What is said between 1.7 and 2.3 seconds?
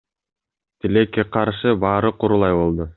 баары